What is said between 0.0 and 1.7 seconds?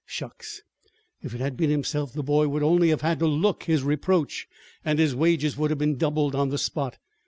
Shucks! If it had been